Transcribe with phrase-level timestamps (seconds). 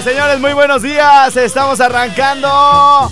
[0.00, 1.36] Señoras, señores, muy buenos días.
[1.36, 3.10] Estamos arrancando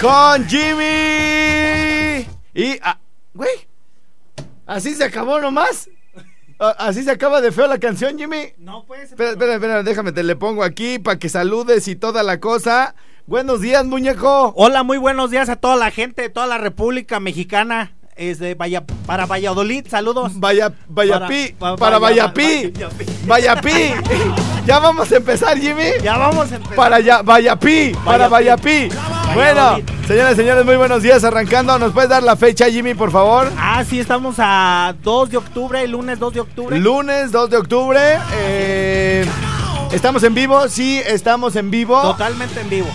[0.00, 2.26] con Jimmy.
[2.54, 2.98] Y, ah,
[3.34, 3.50] güey,
[4.66, 5.90] así se acabó nomás.
[6.58, 8.54] Ah, Así se acaba de feo la canción, Jimmy.
[8.56, 9.12] No puede ser.
[9.12, 12.94] Espera, espera, espera, déjame, te le pongo aquí para que saludes y toda la cosa.
[13.26, 14.54] Buenos días, muñeco.
[14.56, 17.92] Hola, muy buenos días a toda la gente de toda la República Mexicana.
[18.14, 20.32] Es de Valla, para Valladolid, saludos.
[20.38, 22.70] Vaya, Vayapí, Para- para, vaya- Vayapí,
[23.26, 23.72] Vayapí.
[23.72, 23.94] Vayapí.
[24.66, 25.84] ya vamos a empezar, Jimmy.
[26.02, 26.76] Ya vamos a empezar.
[26.76, 28.28] Para allá, Vayapí, para.
[28.28, 28.90] Vayapí.
[29.34, 31.24] Bueno, señores, señores, muy buenos días.
[31.24, 33.50] Arrancando, ¿nos puedes dar la fecha, Jimmy, por favor?
[33.58, 36.78] Ah, sí, estamos a 2 de octubre, lunes 2 de octubre.
[36.78, 38.00] Lunes 2 de octubre.
[38.34, 39.26] eh,
[39.90, 40.68] ¿Estamos en vivo?
[40.68, 42.00] Sí, estamos en vivo.
[42.02, 42.88] Totalmente en vivo.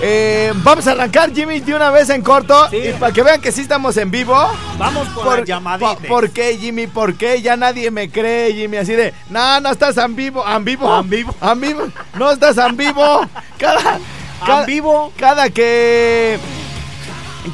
[0.00, 2.68] Eh, vamos a arrancar, Jimmy, de una vez en corto.
[2.70, 2.76] Sí.
[2.76, 4.36] Y para que vean que sí estamos en vivo.
[4.78, 5.44] Vamos con Por,
[5.80, 6.86] po- ¿Por qué, Jimmy?
[6.86, 7.42] ¿Por qué?
[7.42, 8.76] Ya nadie me cree, Jimmy.
[8.76, 10.44] Así de, no, no estás en vivo.
[10.48, 11.00] ¿En vivo?
[11.00, 11.34] En vivo.
[11.42, 11.88] ¿En vivo?
[12.16, 13.22] No estás en vivo.
[13.58, 13.98] Cada,
[14.46, 15.12] cada, vivo.
[15.16, 16.38] Cada que...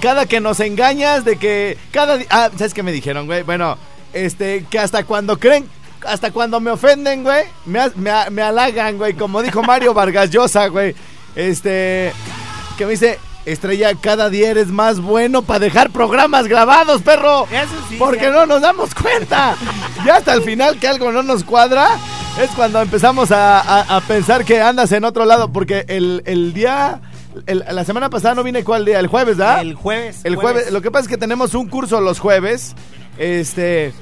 [0.03, 1.79] Cada que nos engañas de que...
[1.93, 3.43] Cada Ah, ¿sabes qué me dijeron, güey?
[3.43, 3.79] Bueno,
[4.13, 5.67] este, que hasta cuando creen...
[6.07, 9.15] Hasta cuando me ofenden, güey, me, me, me halagan, güey.
[9.15, 10.95] Como dijo Mario Vargas Llosa, güey.
[11.35, 12.13] Este...
[12.77, 13.19] Que me dice...
[13.47, 17.45] Estrella, cada día eres más bueno para dejar programas grabados, perro.
[17.53, 19.55] Eso sí, Porque no nos damos cuenta.
[20.03, 21.89] Ya hasta el final que algo no nos cuadra,
[22.41, 25.53] es cuando empezamos a, a- a pensar que andas en otro lado.
[25.53, 27.03] Porque el, el día,
[27.45, 29.61] el- la semana pasada no vine cuál día, el jueves, ¿verdad?
[29.61, 30.21] El jueves.
[30.25, 30.71] El jueves.
[30.73, 32.75] Lo que pasa es que tenemos un curso los jueves.
[33.19, 33.93] Este.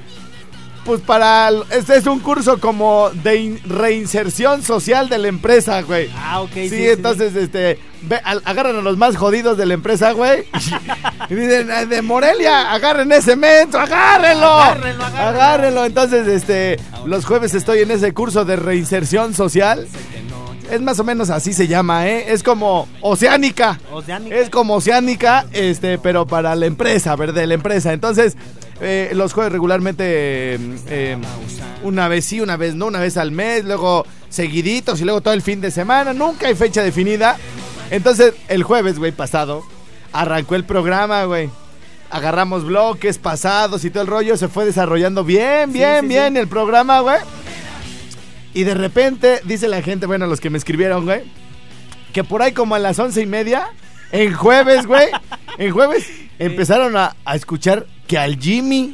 [0.85, 1.49] Pues para.
[1.71, 6.09] Este es un curso como de in- reinserción social de la empresa, güey.
[6.17, 6.51] Ah, ok.
[6.53, 10.11] Sí, Sí, sí, entonces, este, ve- al- agarran a los más jodidos de la empresa,
[10.11, 10.43] güey.
[11.29, 14.45] y dicen, "Ay, de Morelia, agarren ese menso, agárrenlo.
[14.45, 15.29] Agárrenlo, agárrenlo.
[15.41, 15.85] Agárrenlo.
[15.85, 19.87] Entonces, este, los jueves estoy en ese curso de reinserción social.
[20.69, 22.25] Es más o menos así se llama, ¿eh?
[22.33, 23.79] Es como Oceánica.
[23.91, 24.35] Oceánica.
[24.35, 27.45] Es como Oceánica, este, pero para la empresa, ¿verdad?
[27.45, 27.93] La empresa.
[27.93, 28.35] Entonces,
[28.81, 30.03] eh, los jueves regularmente
[30.55, 31.17] eh, eh,
[31.83, 35.33] una vez sí, una vez no, una vez al mes, luego seguiditos y luego todo
[35.33, 36.13] el fin de semana.
[36.13, 37.37] Nunca hay fecha definida.
[37.91, 39.63] Entonces, el jueves, güey, pasado,
[40.11, 41.49] arrancó el programa, güey.
[42.09, 44.37] Agarramos bloques pasados y todo el rollo.
[44.37, 46.39] Se fue desarrollando bien, Sí, bien, sí, bien sí.
[46.39, 47.17] el programa, güey.
[48.53, 51.23] Y de repente, dice la gente, bueno, los que me escribieron, güey,
[52.13, 53.67] que por ahí como a las once y media,
[54.11, 55.07] en jueves, güey,
[55.57, 56.07] en jueves,
[56.37, 58.93] empezaron a, a escuchar que al Jimmy,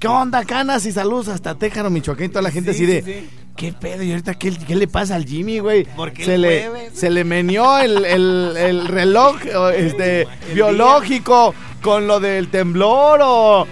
[0.00, 0.84] ¿qué onda, canas?
[0.84, 3.30] Y saludos hasta Téjano, Michoacán, y toda la gente Sí, así de, sí, sí.
[3.56, 4.02] ¿qué pedo?
[4.02, 5.86] ¿Y ahorita qué, qué le pasa al Jimmy, güey?
[5.94, 6.92] Porque Se le, jueves.
[6.98, 9.36] se le menió el, el- el reloj
[9.76, 13.66] este, biológico con lo del temblor o...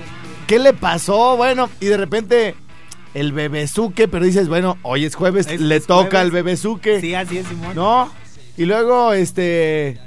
[0.47, 1.37] ¿Qué le pasó?
[1.37, 2.55] Bueno, y de repente...
[3.15, 6.25] El bebezuque, pero dices, bueno, hoy es jueves, Es- le toca jueves.
[6.27, 7.01] el bebezuque.
[7.01, 7.75] Sí, así es, Simón.
[7.75, 8.13] ¿No?
[8.57, 9.99] Y luego, este.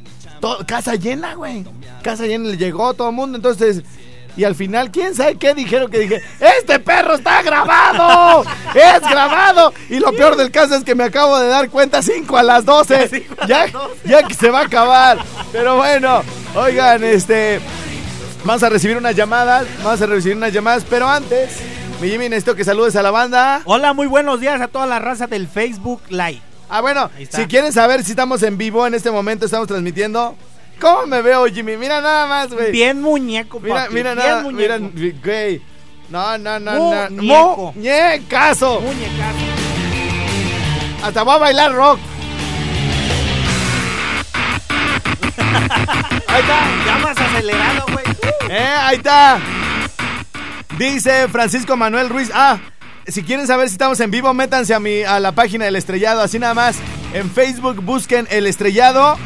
[0.65, 1.65] casa llena, güey.
[2.03, 3.35] Casa llena, le llegó todo el mundo.
[3.37, 3.83] Entonces.
[4.37, 5.91] Y al final, ¿quién sabe qué dijeron?
[5.91, 8.43] Que dije, ¡Este perro está grabado!
[8.73, 9.73] ¡Es grabado!
[9.89, 12.63] Y lo peor del caso es que me acabo de dar cuenta 5 a las
[12.65, 13.07] 12.
[13.11, 13.95] Cinco a Ya, las 12.
[14.05, 15.17] ya que se va a acabar.
[15.51, 16.21] Pero bueno,
[16.55, 17.59] oigan, este.
[18.43, 19.65] Vamos a recibir unas llamadas.
[19.83, 20.85] Vamos a recibir unas llamadas.
[20.89, 21.57] Pero antes,
[22.01, 23.61] mi Jimmy, necesito que saludes a la banda.
[23.65, 26.41] Hola, muy buenos días a toda la raza del Facebook Live.
[26.69, 30.35] Ah, bueno, si quieren saber si estamos en vivo en este momento, estamos transmitiendo.
[30.81, 31.77] ¿Cómo me veo, Jimmy?
[31.77, 32.71] Mira nada más, güey.
[32.71, 34.79] Bien muñeco, Mira, papi, mira bien nada, muñeco.
[34.79, 35.61] mira, güey.
[36.09, 37.09] No, no, no, no.
[37.11, 37.73] Muñeco.
[37.75, 38.81] Muñecazo.
[38.81, 39.37] Muñecazo.
[41.03, 41.99] Hasta voy a bailar rock.
[46.27, 46.59] Ahí está.
[46.85, 48.05] Ya más acelerado, güey.
[48.49, 49.39] Eh, ahí está.
[50.77, 52.31] Dice Francisco Manuel Ruiz.
[52.33, 52.57] Ah,
[53.07, 56.21] si quieren saber si estamos en vivo, métanse a, mi, a la página del estrellado.
[56.21, 56.77] Así nada más.
[57.13, 59.17] En Facebook busquen el estrellado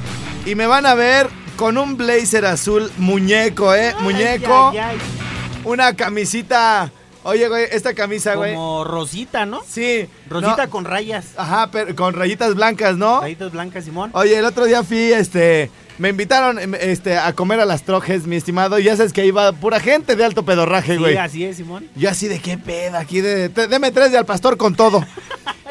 [0.45, 3.93] y me van a ver con un blazer azul muñeco, ¿eh?
[4.01, 4.69] muñeco.
[4.69, 5.61] Ay, ay, ay.
[5.63, 6.91] Una camisita.
[7.25, 8.53] Oye, güey, esta camisa, güey.
[8.53, 9.61] Como rosita, ¿no?
[9.67, 10.07] Sí.
[10.29, 11.25] Rosita no, con rayas.
[11.37, 13.21] Ajá, pero con rayitas blancas, ¿no?
[13.21, 14.11] Rayitas blancas, Simón.
[14.13, 18.27] Oye, el otro día fui, este, me invitaron, em, este, a comer a las trojes,
[18.27, 21.17] mi estimado, y ya sabes que iba pura gente de alto pedorraje, Sí, güey.
[21.17, 21.87] así es, Simón.
[21.95, 25.03] Yo así de qué peda, aquí de, deme tres de al pastor con todo.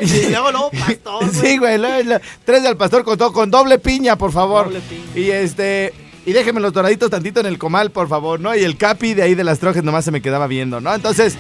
[0.00, 1.34] Y luego, luego, pastor, güey.
[1.40, 4.64] Sí, güey, lo- lo- tres de al pastor con todo, con doble piña, por favor.
[4.66, 5.04] Doble piña.
[5.14, 5.94] Y este,
[6.26, 8.54] y déjenme los doraditos tantito en el comal, por favor, ¿no?
[8.54, 10.94] Y el capi de ahí de las trojes nomás se me quedaba viendo, ¿no?
[10.94, 11.36] Entonces,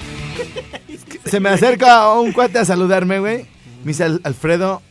[1.24, 3.46] se me acerca un cuate a saludarme, güey.
[3.84, 4.82] Me dice, "Al- Alfredo,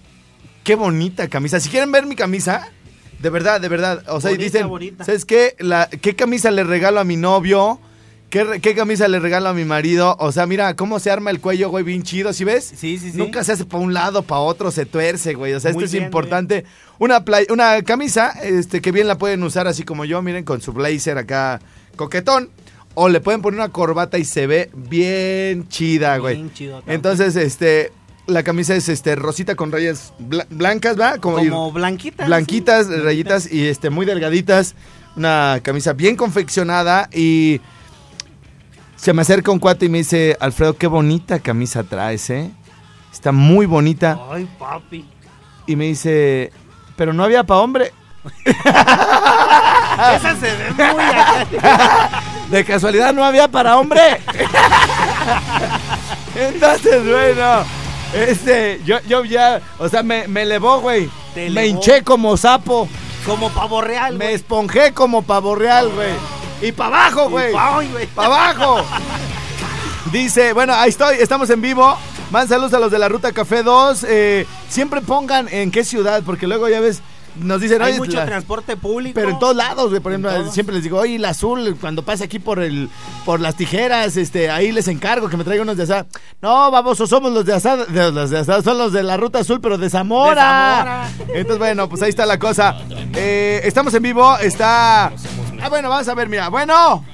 [0.64, 1.60] qué bonita camisa.
[1.60, 2.70] Si quieren ver mi camisa,
[3.20, 4.04] de verdad, de verdad.
[4.08, 5.04] O sea, Bonita, dicen, bonita.
[5.06, 5.56] ¿sabes qué?
[5.60, 7.80] La, ¿Qué camisa le regalo a mi novio?
[8.34, 10.16] ¿Qué, re- ¿Qué camisa le regalo a mi marido?
[10.20, 12.66] O sea, mira cómo se arma el cuello, güey, bien chido, ¿sí ves?
[12.66, 13.18] Sí, sí, sí.
[13.20, 15.54] Nunca se hace para un lado, para otro, se tuerce, güey.
[15.54, 16.66] O sea, Muy esto es importante.
[16.98, 20.62] Una, play- una camisa, este, que bien la pueden usar así como yo, miren, con
[20.62, 21.60] su blazer acá
[21.96, 22.50] coquetón.
[22.96, 26.38] O le pueden poner una corbata y se ve bien chida, güey.
[26.38, 26.92] Bien chidota.
[26.92, 27.92] Entonces, este,
[28.26, 31.20] la camisa es este rosita con rayas bla- blancas, ¿va?
[31.20, 32.26] Como, Como blanquitas.
[32.26, 32.94] blanquitas, sí.
[32.96, 34.74] rayitas y este muy delgaditas.
[35.16, 37.62] Una camisa bien confeccionada y
[39.04, 42.50] se me acerca un cuate y me dice, Alfredo, qué bonita camisa traes, ¿eh?
[43.12, 44.18] Está muy bonita.
[44.32, 45.06] Ay, papi.
[45.68, 46.54] Y me dice,
[46.96, 47.92] pero no había para hombre.
[48.46, 52.24] Esa se ve muy acá.
[52.50, 54.00] De casualidad no había para hombre.
[56.36, 57.66] Entonces, bueno,
[58.14, 61.10] este, yo, yo ya, o sea, me, me elevó, güey.
[61.36, 61.68] Me elevó.
[61.68, 62.88] hinché como sapo.
[63.26, 64.36] Como pavo real, Me güey.
[64.36, 66.14] esponjé como pavo real, güey.
[66.64, 67.52] Y para abajo, güey.
[68.16, 68.86] ¡Para abajo!
[70.12, 71.98] Dice, bueno, ahí estoy, estamos en vivo.
[72.32, 74.06] Man, saludos a los de la Ruta Café 2.
[74.08, 77.02] Eh, siempre pongan en qué ciudad, porque luego ya ves,
[77.36, 79.16] nos dicen, Hay mucho la- transporte público.
[79.16, 80.02] pero en todos lados, güey.
[80.02, 82.90] Por ejemplo, siempre les digo, oye, el azul, cuando pase aquí por el,
[83.26, 86.06] por las tijeras, este, ahí les encargo que me traigan unos de asada.
[86.42, 89.40] No, vamos, somos los de asada, de- los de asada, son los de la ruta
[89.40, 91.08] azul, pero de Zamora.
[91.28, 92.76] De Entonces, bueno, pues ahí está la cosa.
[93.16, 95.12] Eh, estamos en vivo, está.
[95.64, 96.50] Ah, bueno, vamos a ver, mira.
[96.50, 97.06] Bueno,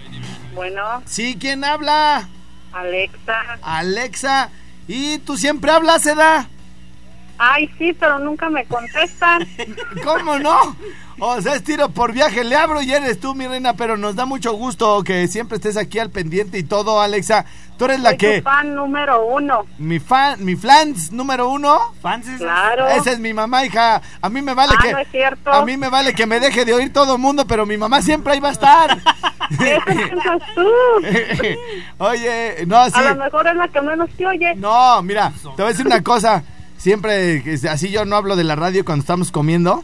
[0.55, 2.27] Bueno, sí, ¿quién habla?
[2.73, 3.59] Alexa.
[3.61, 4.49] Alexa.
[4.87, 6.49] ¿Y tú siempre hablas, Eda?
[7.37, 9.47] Ay, sí, pero nunca me contestan.
[10.03, 10.75] ¿Cómo no?
[11.19, 14.15] O sea, es tiro por viaje, le abro y eres tú, mi reina, pero nos
[14.15, 17.45] da mucho gusto que siempre estés aquí al pendiente y todo, Alexa.
[17.77, 18.37] Tú eres la Soy que...
[18.39, 19.65] tu fan número uno.
[19.77, 21.79] Mi fan, mi flans número uno.
[22.01, 22.25] Fans.
[22.37, 22.87] Claro.
[22.89, 24.01] Esa es mi mamá, hija.
[24.21, 24.91] A mí me vale Ah, que...
[24.91, 25.51] no es cierto.
[25.51, 28.01] A mí me vale que me deje de oír todo el mundo, pero mi mamá
[28.01, 28.97] siempre ahí va a estar.
[29.51, 30.67] Eso tú.
[31.99, 32.91] Oye, no, sí.
[32.95, 34.55] A lo mejor es la que menos te oye.
[34.55, 36.43] No, mira, te voy a decir una cosa.
[36.77, 39.83] Siempre, así yo no hablo de la radio cuando estamos comiendo.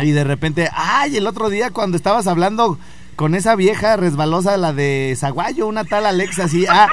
[0.00, 2.78] Y de repente, ay, el otro día cuando estabas hablando
[3.16, 6.88] con esa vieja resbalosa, la de Zaguayo, una tal Alexa, así, ah,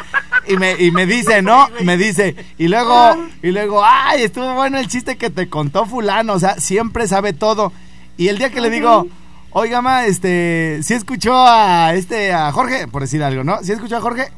[0.48, 1.70] y me, y me dice, ¿no?
[1.84, 6.34] Me dice, y luego, y luego, ay, estuvo bueno el chiste que te contó fulano,
[6.34, 7.72] o sea, siempre sabe todo.
[8.18, 9.08] Y el día que le digo,
[9.52, 12.88] oiga, ma, este, ¿sí escuchó a este, a Jorge?
[12.88, 13.64] Por decir algo, ¿no?
[13.64, 14.30] ¿Sí escuchó a Jorge?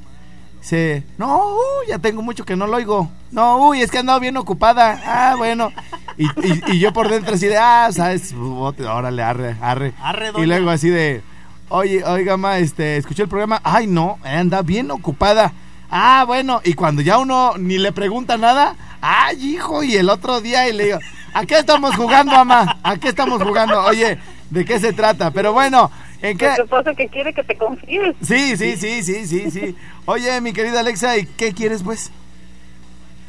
[0.62, 1.56] Dice, no,
[1.88, 3.10] ya tengo mucho que no lo oigo.
[3.32, 5.01] No, uy, es que he andado bien ocupada.
[5.06, 5.72] Ah, bueno.
[6.18, 9.94] Y, y- y yo por dentro así de, ah, sabes, órale, arre, arre.
[10.01, 11.24] Arre, y luego así de,
[11.70, 13.60] oye, oiga, ma, este, escuché el programa.
[13.63, 15.51] Ay, no, anda bien ocupada.
[15.89, 20.41] Ah, bueno, y cuando ya uno ni le pregunta nada, ay, hijo, y el otro
[20.41, 21.00] día y le digo,
[21.34, 22.77] ¿a qué estamos jugando, ama?
[22.84, 23.82] ¿A qué estamos jugando?
[23.86, 24.20] Oye,
[24.51, 25.32] ¿de qué se trata?
[25.32, 25.89] Pero bueno,
[26.22, 26.50] ¿en qué?
[26.50, 28.16] Lo que pasa es que quiere que te confíes.
[28.22, 29.75] Sí, sí, sí, sí, sí, sí.
[30.06, 32.12] Oye, mi querida Alexa, ¿y qué quieres, pues?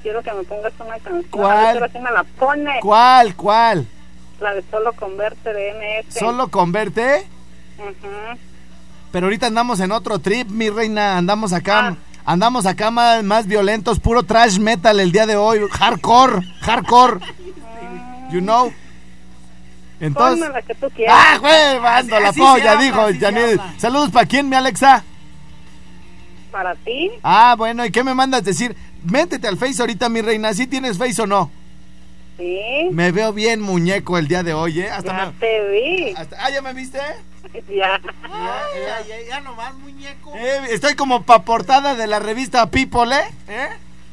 [0.02, 1.24] Quiero que me pongas una canción.
[1.30, 1.80] ¿Cuál?
[1.94, 2.80] Me la pone.
[2.80, 3.86] ¿Cuál, cuál?
[4.40, 6.18] La de Solo Converte de MS.
[6.18, 7.24] ¿Solo converte?
[7.78, 8.38] Ujú.
[9.12, 11.16] Pero ahorita andamos en otro trip, mi reina.
[11.18, 11.96] Andamos acá, Ah.
[12.24, 15.60] andamos acá más, más violentos, puro trash metal el día de hoy.
[15.70, 17.20] Hardcore, hardcore.
[18.32, 18.72] You know.
[20.02, 20.40] Entonces.
[20.46, 21.16] Ponme la que tú quieras.
[21.18, 21.80] ¡Ah, güey!
[21.80, 23.74] Mando la polla, dijo habla.
[23.78, 25.04] Saludos para quién, mi Alexa.
[26.50, 27.10] Para ti.
[27.22, 28.76] Ah, bueno, ¿y qué me mandas decir?
[29.04, 30.52] Métete al Face ahorita, mi reina.
[30.54, 31.50] ¿Sí tienes Face o no?
[32.36, 32.58] Sí.
[32.90, 34.90] Me veo bien muñeco el día de hoy, ¿eh?
[34.90, 36.14] Hasta Ya me- te vi.
[36.16, 36.98] hasta- ah, ¿ya me viste?
[37.68, 38.00] Ya.
[38.22, 40.32] Ay, ay, ay, ya nomás, muñeco.
[40.34, 43.24] Eh, estoy como pa' portada de la revista People, ¿eh?
[43.48, 43.68] ¿Eh?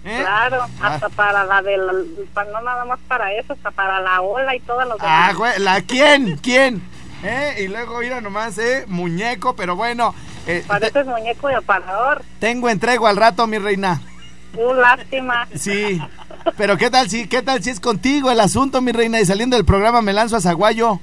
[0.10, 0.18] ¿Eh?
[0.22, 0.88] Claro, Ah.
[0.96, 1.94] hasta para la de la,
[2.34, 5.36] para- no nada más para eso, hasta para la ola y todos los Ah, demás.
[5.36, 6.38] güey, ¿la quién?
[6.38, 6.82] ¿Quién?
[7.24, 7.56] ¿Eh?
[7.64, 8.86] Y luego, mira nomás, ¿eh?
[8.88, 10.16] Muñeco, pero bueno.
[10.48, 12.24] Eh, Pareces muñeco de aparador.
[12.40, 14.02] tengo entrego al rato, mi reina.
[14.58, 15.48] Un lástima.
[15.54, 16.02] Sí.
[16.58, 19.56] Pero qué tal si, qué tal si es contigo el asunto, mi reina, y saliendo
[19.58, 21.00] del programa me lanzo a Zaguayo.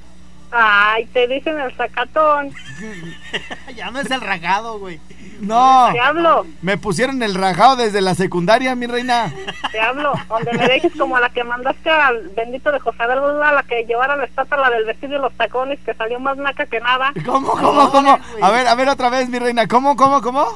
[0.50, 2.50] Ay, te dicen el sacatón.
[3.76, 4.98] ya no es el ragado, güey.
[5.40, 5.88] No.
[5.92, 9.32] Te hablo, Me pusieron el rajado desde la secundaria, mi reina.
[9.70, 10.12] te hablo.
[10.28, 13.84] Donde me dejes como la que mandaste al bendito de José del Lula, la que
[13.84, 17.12] llevara la estatua, la del vestido y los tacones, que salió más naca que nada.
[17.24, 18.18] ¿Cómo, cómo, cómo?
[18.40, 19.66] A ver, a ver otra vez, mi reina.
[19.66, 20.46] ¿Cómo, cómo, cómo?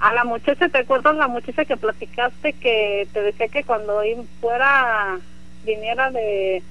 [0.00, 4.00] A la muchacha, ¿te acuerdas la muchacha que platicaste que te decía que cuando
[4.40, 5.16] fuera,
[5.64, 6.62] viniera de...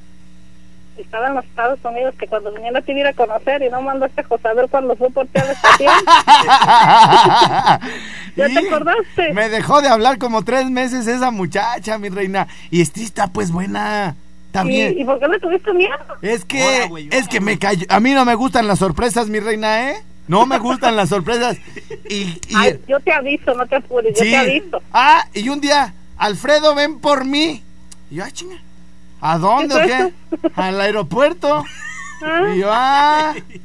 [0.97, 4.21] Estaba en los Estados Unidos, que cuando viniera te iba a conocer y no mandaste
[4.21, 5.93] a José Abel cuando fue por ti a la estación?
[8.35, 9.33] ¿Ya te acordaste?
[9.33, 12.47] Me dejó de hablar como tres meses esa muchacha, mi reina.
[12.71, 14.15] Y este está pues buena.
[14.63, 14.93] Bien.
[14.97, 15.93] ¿Y, ¿Y por qué le tuviste miedo?
[16.21, 17.85] Es que, güey, es que me cayó.
[17.89, 19.97] A mí no me gustan las sorpresas, mi reina, ¿eh?
[20.27, 21.57] No me gustan las sorpresas.
[22.09, 24.81] Y, y- Ay, yo te aviso, no te apures, yo te aviso.
[24.93, 27.61] Ah, y un día, Alfredo, ven por mí.
[28.09, 28.55] Y yo, ah, chinga.
[29.21, 30.13] ¿A dónde
[30.55, 31.63] Al aeropuerto.
[32.23, 33.63] Ah, Y yo, ah, Bien,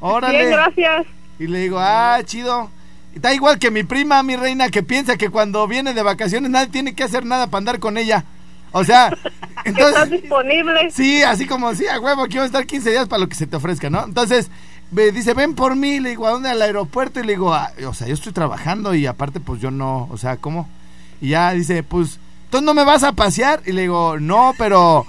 [0.00, 0.46] órale.
[0.50, 1.06] gracias.
[1.38, 2.70] Y le digo, ah, chido.
[3.14, 6.68] Está igual que mi prima, mi reina, que piensa que cuando viene de vacaciones nadie
[6.68, 8.24] tiene que hacer nada para andar con ella.
[8.72, 9.10] O sea,
[9.64, 10.90] Que estás entonces, disponible.
[10.90, 13.56] sí, así como, sí, a huevo, quiero estar 15 días para lo que se te
[13.56, 14.04] ofrezca, ¿no?
[14.04, 14.50] Entonces,
[14.90, 16.50] me dice, ven por mí, le digo, ¿a dónde?
[16.50, 17.18] Al aeropuerto.
[17.18, 20.18] Y le digo, "Ah, o sea, yo estoy trabajando y aparte, pues yo no, o
[20.18, 20.68] sea, ¿cómo?
[21.20, 23.60] Y ya dice, pues, ¿tú no me vas a pasear?
[23.66, 25.06] Y le digo, no, pero,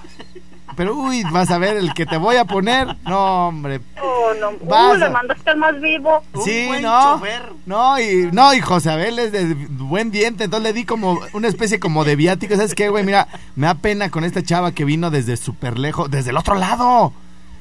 [0.75, 2.96] pero, uy, vas a ver el que te voy a poner.
[3.06, 4.51] No, hombre, Oh, no.
[4.67, 6.22] Vas Uh, le a- mandaste al más vivo.
[6.34, 7.13] Un Sí, buen no.
[7.15, 7.41] chofer.
[7.65, 11.48] No, y no, y José Abel es de buen diente, entonces le di como una
[11.48, 13.03] especie como de viático, ¿sabes qué, güey?
[13.03, 16.56] Mira, me da pena con esta chava que vino desde súper lejos, desde el otro
[16.56, 17.13] lado.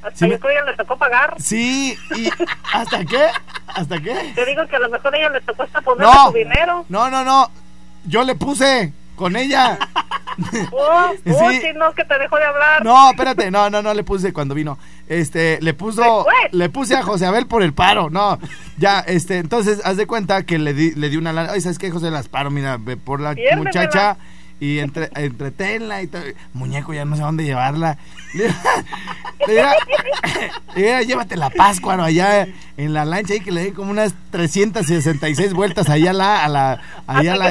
[0.03, 1.35] Hasta Sí, yo me- creo que ella le tocó pagar.
[1.39, 2.29] Sí, y
[2.73, 3.27] ¿hasta qué?
[3.69, 4.33] ¿Hasta qué?
[4.35, 6.27] Te digo que a lo mejor a ella le tocó hasta ponerle No.
[6.27, 6.85] su dinero.
[6.89, 7.51] No, no, no.
[8.05, 9.79] Yo le puse con ella.
[10.71, 11.61] Oh, oh, Sí.
[11.63, 12.85] sí, no, que te dejó de hablar.
[12.85, 14.77] No, espérate, no, no, no le puse cuando vino.
[15.09, 16.53] Este, le puso, Después.
[16.53, 18.39] le puse a José Abel por el paro, no.
[18.77, 21.53] Ya, este, entonces, haz de cuenta que le di, le di una lana.
[21.53, 22.11] Ay, ¿sabes qué, José?
[22.11, 23.63] Las paro, mira, por la Piérdemela.
[23.63, 24.17] muchacha
[24.61, 26.23] y entre, entretenla y todo.
[26.55, 27.99] Muñeco, ya no sé dónde llevarla.
[28.35, 28.51] Le,
[30.77, 32.47] diga, llévate la Páscuaro allá
[32.77, 36.49] en la lancha ahí que le di como unas 366 vueltas allá a la, a
[36.49, 37.49] la, allá a la,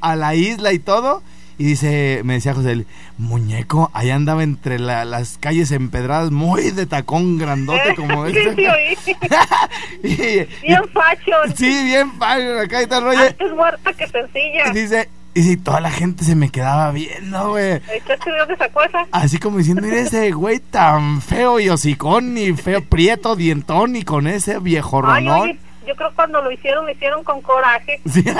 [0.00, 1.22] a isla y todo.
[1.58, 2.86] Y dice, me decía José,
[3.18, 8.56] muñeco, allá andaba entre la- las calles empedradas, muy de tacón grandote como sí, este.
[8.56, 8.66] sí,
[10.02, 11.30] y, Bien facho.
[11.46, 13.20] y- sí, bien padre acá tal rollo.
[13.20, 14.68] Antes muerta que sencilla.
[14.68, 17.80] Y dice, y sí, toda la gente se me quedaba viendo, güey.
[17.94, 19.06] ¿Echaste de dónde sacó esa?
[19.12, 24.02] Así como diciendo, mira ese güey tan feo y hocicón y feo, prieto, dientón y
[24.02, 25.40] con ese viejo Ay, ronón.
[25.42, 28.00] oye, yo creo que cuando lo hicieron, lo hicieron con coraje.
[28.10, 28.22] Sí.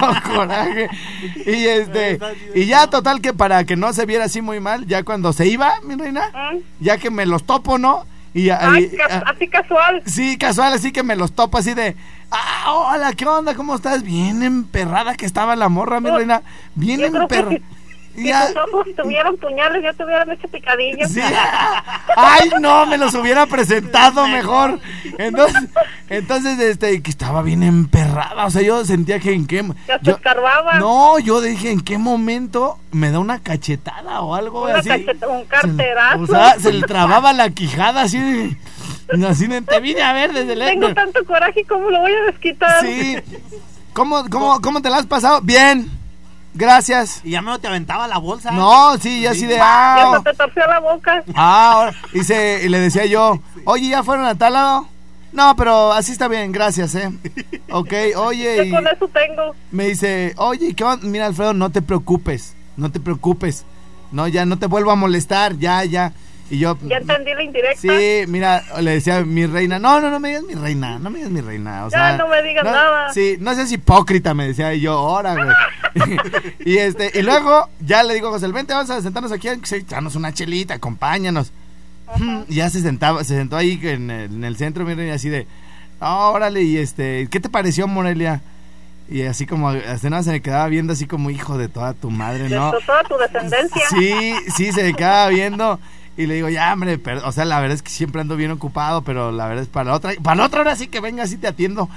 [0.00, 0.88] Con coraje.
[1.46, 2.18] Y este,
[2.54, 5.46] y ya total que para que no se viera así muy mal, ya cuando se
[5.46, 6.58] iba, mi reina, ¿Mm?
[6.80, 8.04] ya que me los topo, ¿no?
[8.34, 10.02] Y, Ay, y- ca- ah, así casual.
[10.06, 11.96] sí, casual, así que me los topo así de,
[12.30, 13.54] ah, hola, ¿qué onda?
[13.54, 14.02] ¿Cómo estás?
[14.02, 16.42] Bien emperrada que estaba la morra, mi reina.
[16.74, 17.56] Bien emperrada.
[18.14, 21.06] si, ya- tus ojos tuvieran puñales, ya te hubieran hecho picadillo.
[21.08, 21.20] Sí.
[22.16, 24.80] Ay, no, me los hubiera presentado mejor.
[25.18, 25.68] Entonces,
[26.08, 28.46] entonces este, que estaba bien emperrada.
[28.46, 29.64] O sea, yo sentía que en qué.
[29.86, 30.78] Que hasta yo- escarbaba.
[30.80, 34.88] no, yo dije en qué momento me da una cachetada o algo Una así.
[34.88, 36.22] cacheta- un Se- carterazo.
[36.22, 38.56] o sea, se le trababa la quijada así.
[39.28, 40.94] Así de, te vine a ver desde Tengo lejos.
[40.94, 42.84] tanto coraje, ¿cómo lo voy a desquitar?
[42.84, 43.16] Sí.
[43.92, 45.40] ¿Cómo, cómo, ¿Cómo te la has pasado?
[45.42, 45.90] Bien.
[46.54, 47.20] Gracias.
[47.24, 48.50] Y ya me te aventaba la bolsa.
[48.52, 49.56] No, sí, ya así de.
[49.56, 51.22] Ya Ah, hasta te torció la boca.
[51.34, 54.88] Ah, ahora, y, se- y le decía yo, oye, ¿ya fueron a tal lado?
[55.30, 57.10] No, pero así está bien, gracias, ¿eh?
[57.70, 59.54] Ok, oye, Yo y con eso tengo.
[59.70, 61.06] me dice, oye, ¿qué onda?
[61.06, 63.64] Mira, Alfredo, no te preocupes, no te preocupes.
[64.10, 66.12] No, ya no te vuelvo a molestar, ya, ya.
[66.50, 67.78] Y yo, Ya entendí la indirecta.
[67.80, 71.18] sí, mira, le decía mi reina, no, no, no me digas mi reina, no me
[71.18, 71.84] digas mi reina.
[71.86, 73.12] O Ya, no me digas nada.
[73.12, 75.48] Sí, no seas hipócrita, me decía, y yo, ahora, güey.
[76.64, 80.16] y este, y luego ya le digo a José, vente, vamos a sentarnos aquí, echarnos
[80.16, 81.52] una chelita, acompáñanos.
[82.48, 85.28] Y ya se sentaba, se sentó ahí en el, en el centro, miren, y así
[85.28, 85.46] de,
[86.00, 88.40] "Ah, órale, y este, ¿qué te pareció, Morelia?
[89.10, 92.10] Y así como, hasta nada se me quedaba viendo así como hijo de toda tu
[92.10, 92.70] madre, De ¿no?
[92.70, 93.82] to- toda tu descendencia.
[93.90, 95.78] Sí, sí, se me quedaba viendo.
[96.18, 98.50] Y le digo, ya, hombre, pero, o sea, la verdad es que siempre ando bien
[98.50, 100.12] ocupado, pero la verdad es para la otra.
[100.22, 101.88] Para la otra hora sí que venga, así te atiendo.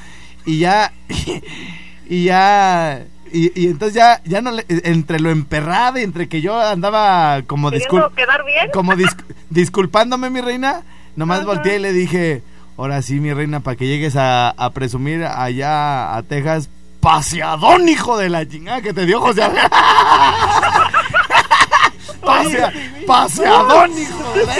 [0.45, 0.93] Y ya,
[2.07, 6.39] y, ya, y, y entonces ya, ya no le, entre lo emperrado y entre que
[6.41, 8.69] yo andaba como discul- quedar bien.
[8.71, 9.15] como dis-
[9.49, 10.83] disculpándome, mi reina,
[11.15, 12.43] nomás volteé y le dije,
[12.77, 16.69] Ahora sí, mi reina, para que llegues a, a presumir allá a Texas.
[16.99, 19.41] Paseadón, hijo de la chingada que te dio José
[23.07, 24.53] Paseadón, hijo de la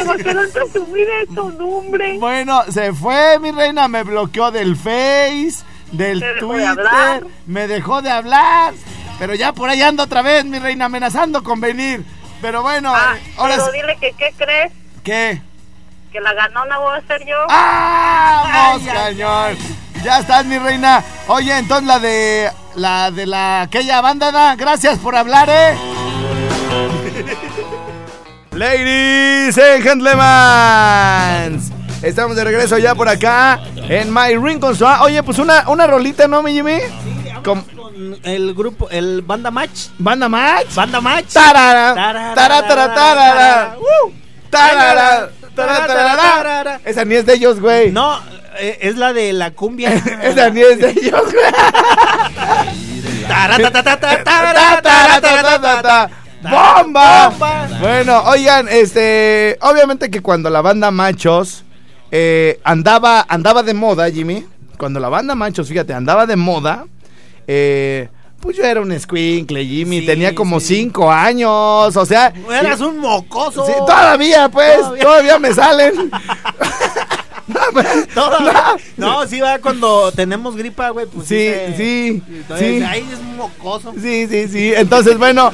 [0.46, 2.18] Se presumir tu nombre.
[2.20, 7.68] Bueno, se fue mi reina, me bloqueó del Face, del Te dejó de Twitter, me
[7.68, 8.74] dejó de hablar,
[9.20, 12.04] pero ya por ahí ando otra vez, mi reina, amenazando con venir.
[12.42, 14.72] Pero bueno, Ah, ahora pero dile que qué crees,
[15.04, 15.42] ¿qué?
[16.12, 17.38] que la ganona voy a ser yo.
[17.48, 17.52] ¡Vamos,
[18.52, 19.58] Ay, ay, cañón!
[20.04, 21.02] Ya estás, mi reina.
[21.28, 25.78] Oye, entonces la de la de la aquella banda, da, gracias por hablar, eh.
[28.54, 31.62] Ladies and gentlemen,
[32.04, 35.88] estamos de regreso ya por acá en My Ring con su- Oye, pues una, una
[35.88, 36.80] rolita, ¿no, mi Jimmy?
[37.46, 39.88] Com- Con el grupo, el Banda Match.
[39.98, 40.76] ¿Banda Match?
[40.76, 41.28] Banda Match.
[41.34, 42.94] Tarara, Tarara, tarara, tarara,
[44.50, 46.80] tarara, tarara, tarara, tarara.
[46.84, 47.92] Esa ni es de ellos, güey.
[47.92, 48.20] No,
[48.60, 49.94] eh, es la de la cumbia.
[50.24, 51.54] Esa ni es de ellos, güey.
[56.42, 57.30] ¡Bomba!
[57.30, 57.68] Bomba.
[57.80, 61.64] Bueno, oigan, este, obviamente que cuando la banda Machos
[62.12, 64.46] eh, andaba, andaba de moda, Jimmy,
[64.78, 66.86] cuando la banda Machos, fíjate, andaba de moda,
[67.48, 70.76] eh, pues yo era un squinkle, Jimmy, Sí, tenía como sí.
[70.78, 73.66] cinco años, o sea, Eras un mocoso.
[73.68, 75.04] sí, todavía, pues, Todavía.
[75.04, 76.12] todavía, me salen.
[77.48, 78.64] No, pues, Todavía.
[78.96, 81.06] No, sí, va cuando tenemos gripa, güey.
[81.08, 82.84] Pues Sí, sí, Entonces, sí.
[82.84, 83.94] Ahí es un mocoso.
[84.02, 84.74] Sí, sí, sí.
[84.74, 85.52] Entonces, bueno,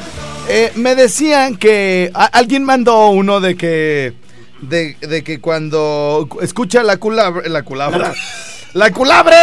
[0.50, 4.14] eh, me decían que a- alguien mandó uno de que
[4.62, 8.14] de, de que cuando escucha la culabra, la culabra,
[8.74, 9.36] la culabre,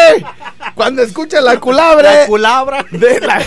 [0.74, 2.84] cuando escucha la culabre La culabra.
[2.90, 3.42] de la,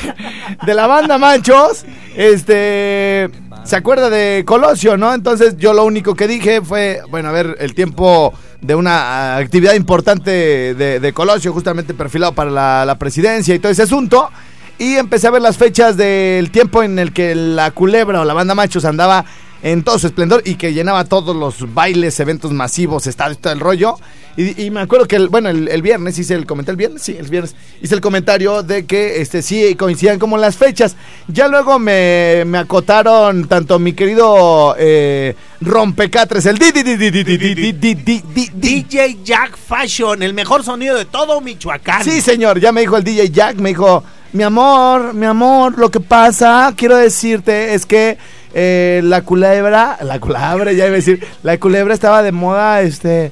[0.65, 1.83] de la banda Manchos,
[2.15, 3.29] este,
[3.65, 5.13] se acuerda de Colosio, ¿no?
[5.13, 9.73] Entonces yo lo único que dije fue, bueno, a ver, el tiempo de una actividad
[9.73, 14.29] importante de, de Colosio, justamente perfilado para la, la presidencia y todo ese asunto.
[14.79, 18.33] Y empecé a ver las fechas del tiempo en el que la culebra o la
[18.33, 19.25] banda Machos andaba
[19.63, 23.59] en todo su esplendor y que llenaba todos los bailes, eventos masivos, estadios, todo el
[23.59, 23.95] rollo.
[24.39, 27.27] Y, me acuerdo que, el, bueno, el, viernes hice el comentario, el viernes, sí, el
[27.27, 30.95] viernes, hice el comentario de que este sí coincidían como las fechas.
[31.27, 34.75] Ya luego me, me acotaron tanto mi querido
[35.59, 36.59] Rompecatres, el
[38.53, 42.03] DJ Jack Fashion, el mejor sonido de todo Michoacán.
[42.03, 45.89] Sí, señor, ya me dijo el DJ Jack, me dijo, mi amor, mi amor, lo
[45.89, 48.19] que pasa, quiero decirte es que
[48.53, 53.31] eh, la culebra, la culebra, ya iba a decir, la culebra estaba de moda, este,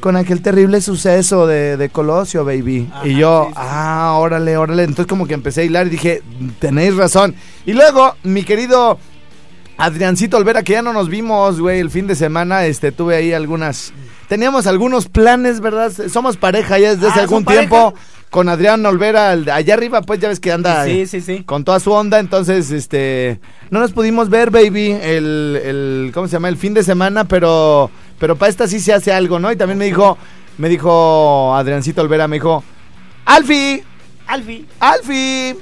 [0.00, 2.88] con aquel terrible suceso de, de Colosio, baby.
[2.92, 3.60] Ajá, y yo, sí, sí.
[3.60, 6.22] ah, órale, órale, entonces como que empecé a hilar y dije,
[6.58, 7.34] tenéis razón.
[7.64, 8.98] Y luego, mi querido...
[9.78, 13.34] Adriancito Olvera, que ya no nos vimos, güey, el fin de semana, este, tuve ahí
[13.34, 13.92] algunas...
[14.26, 15.92] Teníamos algunos planes, ¿verdad?
[16.10, 17.92] Somos pareja ya desde Ah, hace ¿son algún pareja?
[18.36, 21.42] Con Adrián Olvera, allá arriba, pues ya ves que anda Sí, eh, sí, sí.
[21.44, 26.34] con toda su onda, entonces, este, no nos pudimos ver, baby, el, el, ¿cómo se
[26.34, 26.50] llama?
[26.50, 29.50] El fin de semana, pero, pero para esta sí se hace algo, ¿no?
[29.50, 30.18] Y también me dijo,
[30.58, 32.62] me dijo Adriancito Olvera, me dijo,
[33.24, 33.82] Alfi,
[34.26, 34.66] Alfi.
[34.80, 35.56] Alfi,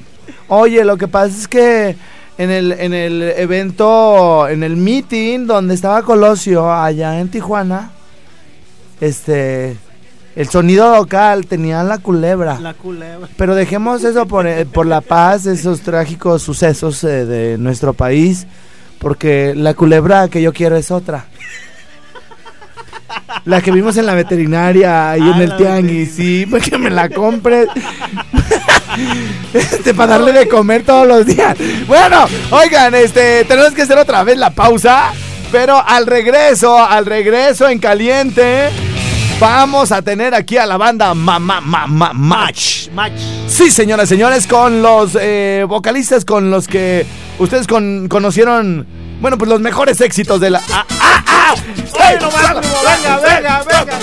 [0.48, 1.94] oye, lo que pasa es que
[2.38, 7.92] en el, en el evento, en el meeting donde estaba Colosio, allá en Tijuana,
[9.00, 9.76] este,
[10.36, 12.58] el sonido local tenía la culebra.
[12.60, 13.28] La culebra.
[13.36, 18.46] Pero dejemos eso por, eh, por la paz, esos trágicos sucesos eh, de nuestro país,
[18.98, 21.26] porque la culebra que yo quiero es otra.
[23.44, 26.78] La que vimos en la veterinaria y Ah, en el la tianguis, sí, para que
[26.78, 27.68] me la compres.
[29.52, 31.56] Este, para darle de comer todos los días.
[31.86, 35.12] Bueno, oigan, este, tenemos que hacer otra vez la pausa,
[35.52, 38.70] pero al regreso, al regreso en caliente,
[39.44, 42.88] vamos a tener aquí a la banda Mamá Mamá Match.
[42.94, 43.20] Match.
[43.46, 47.04] Sí, señoras y señores, con los eh, vocalistas con los que
[47.38, 48.86] ustedes con- conocieron,
[49.20, 50.62] bueno, pues los mejores éxitos de la...
[50.72, 51.54] ¡Ah, ah, ah!
[52.10, 53.98] ¡Ey, no más, primo, venga, ven, venga, venga.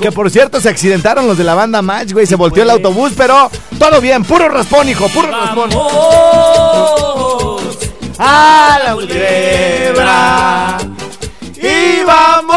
[0.00, 3.12] Que por cierto se accidentaron los de la banda Match, güey, se volteó el autobús,
[3.16, 5.70] pero todo bien, puro raspón, hijo, puro raspón.
[8.18, 10.78] A la culebra
[11.66, 12.54] y vamos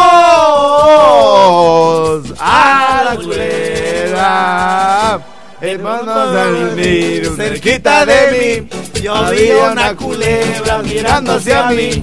[2.39, 5.19] a la culebra.
[5.61, 8.65] Hermanos al vivir cerquita de mí,
[9.01, 11.99] Yo vi una culebra mirando hacia mí.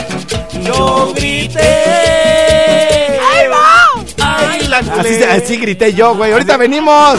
[0.62, 3.19] Yo grité.
[3.33, 3.87] ¡Ay, va!
[4.23, 5.35] ¡Ay, la Así, culebra!
[5.35, 6.33] así grité yo, güey.
[6.33, 7.16] Ahorita venimos.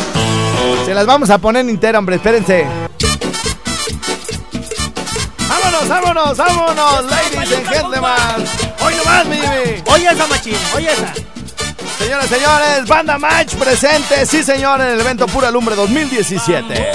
[0.86, 2.18] Se las vamos a poner entera, hombre.
[2.18, 2.68] Espérense.
[5.50, 8.46] Vámonos, vámonos, vámonos, ladies and gentlemen.
[8.80, 9.38] Hoy nomás, mi.
[9.94, 11.14] Oye esa machín, oye esa.
[11.98, 16.92] Señoras, señores, Banda Match presente, sí señor, en el evento Pura Lumbre 2017.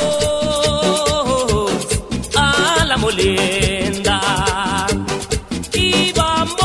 [2.37, 4.87] a la molienda
[5.75, 6.63] y vamos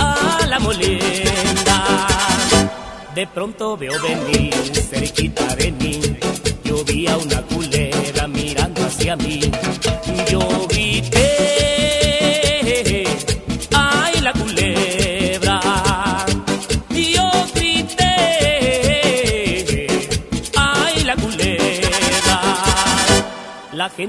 [0.00, 2.06] a la molienda.
[3.14, 4.54] De pronto veo venir
[4.90, 6.00] cerquita de mí,
[6.64, 9.40] yo vi a una culera mirando hacia mí
[10.06, 10.65] y yo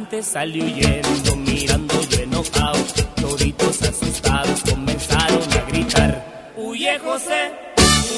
[0.10, 2.80] gente salió huyendo, mirando yo enojado.
[3.16, 6.54] Toditos asustados comenzaron a gritar.
[6.56, 7.52] Huye José,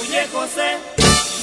[0.02, 0.78] huye José,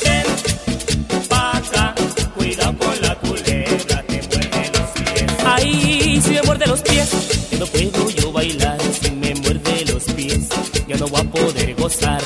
[0.05, 1.95] ven pa' acá.
[2.37, 5.33] Cuidado con la culebra, te muerde los pies.
[5.45, 7.11] Ay, si me muerde los pies,
[7.51, 8.79] que no puedo yo bailar.
[9.01, 10.49] Si me muerde los pies,
[10.87, 12.23] ya no voy a poder gozar.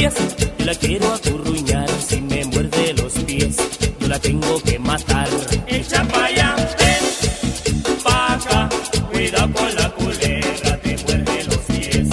[0.00, 0.14] Pies,
[0.58, 1.88] yo la quiero acurruñar.
[2.08, 3.56] Si me muerde los pies,
[4.00, 5.28] yo la tengo que matar.
[5.66, 8.68] Echa pa' allá, ven pa' acá.
[9.12, 12.08] Cuidado con la culebra, te muerde los pies.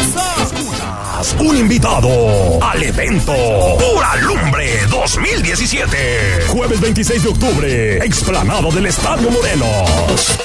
[0.00, 1.44] ¡Eso!
[1.44, 3.34] Un invitado al evento
[3.78, 6.46] Pura Lumbre 2017.
[6.48, 10.38] Jueves 26 de octubre, explanado del Estadio Morelos.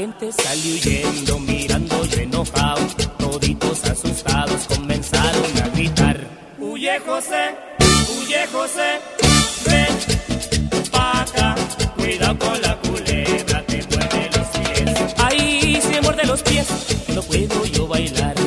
[0.00, 2.80] Gente salió huyendo, mirando yo enojado.
[3.18, 6.16] Toditos asustados comenzaron a gritar.
[6.58, 7.54] Huye José,
[8.16, 8.88] huye José,
[9.66, 11.54] ven pa' acá.
[11.96, 15.14] Cuidado con la culebra, te muerde los pies.
[15.18, 16.66] Ay, si me muerde los pies,
[17.14, 18.39] no puedo yo bailar.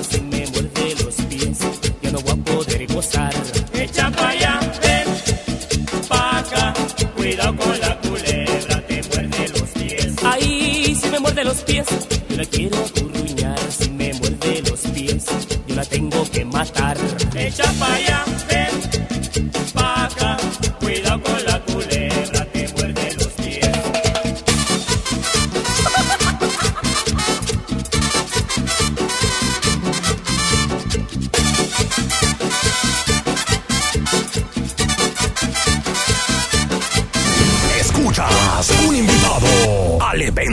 [11.54, 11.86] Los pies,
[12.30, 13.60] yo la quiero acurruñar.
[13.70, 15.26] Si me muerde los pies,
[15.68, 16.98] yo la tengo que matar.
[17.36, 18.23] Echa pa' allá,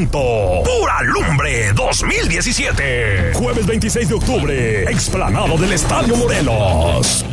[0.01, 3.33] evento Pura Lumbre 2017.
[3.35, 7.25] Jueves 26 de octubre, explanado del Estadio Morelos.